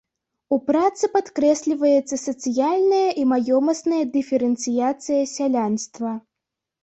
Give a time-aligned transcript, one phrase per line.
[0.55, 6.11] У працы падкрэсліваецца сацыяльная і маёмасная дыферэнцыяцыя сялянства.